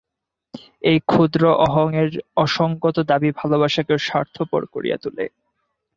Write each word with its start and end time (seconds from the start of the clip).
এই 0.83 0.97
ক্ষুদ্র 1.07 1.43
অহং-এর 1.65 2.11
অসঙ্গত 2.37 2.97
দাবী 3.09 3.29
ভালবাসাকেও 3.39 3.99
স্বার্থপর 4.07 4.61
করিয়া 4.73 4.97
তুলে। 5.03 5.25